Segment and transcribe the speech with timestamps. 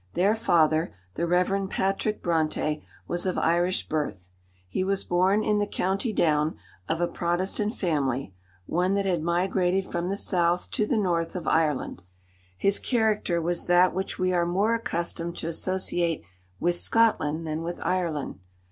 [0.13, 1.69] Their father, the Rev.
[1.69, 4.31] Patrick Brontë, was of Irish birth.
[4.67, 6.57] He was born in the County Down,
[6.89, 12.01] of a Protestant family—one that had migrated from the south to the north of Ireland.
[12.57, 16.23] His character was that which we are more accustomed to associate
[16.59, 18.39] with Scotland than with Ireland.